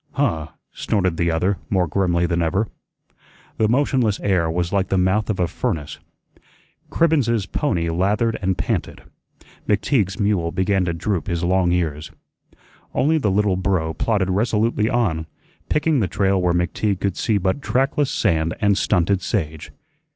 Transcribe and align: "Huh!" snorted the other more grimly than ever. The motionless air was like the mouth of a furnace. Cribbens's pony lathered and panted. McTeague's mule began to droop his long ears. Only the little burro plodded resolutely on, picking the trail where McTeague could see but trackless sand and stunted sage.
"Huh!" 0.13 0.47
snorted 0.73 1.17
the 1.17 1.29
other 1.29 1.59
more 1.69 1.85
grimly 1.85 2.25
than 2.25 2.41
ever. 2.41 2.67
The 3.57 3.67
motionless 3.67 4.19
air 4.21 4.49
was 4.49 4.73
like 4.73 4.87
the 4.89 4.97
mouth 4.97 5.29
of 5.29 5.39
a 5.39 5.47
furnace. 5.47 5.99
Cribbens's 6.89 7.45
pony 7.45 7.87
lathered 7.87 8.35
and 8.41 8.57
panted. 8.57 9.03
McTeague's 9.69 10.19
mule 10.19 10.51
began 10.51 10.85
to 10.85 10.93
droop 10.95 11.27
his 11.27 11.43
long 11.43 11.71
ears. 11.71 12.09
Only 12.95 13.19
the 13.19 13.29
little 13.29 13.57
burro 13.57 13.93
plodded 13.93 14.31
resolutely 14.31 14.89
on, 14.89 15.27
picking 15.69 15.99
the 15.99 16.07
trail 16.07 16.41
where 16.41 16.55
McTeague 16.55 16.99
could 16.99 17.15
see 17.15 17.37
but 17.37 17.61
trackless 17.61 18.09
sand 18.09 18.55
and 18.59 18.79
stunted 18.79 19.21
sage. 19.21 19.71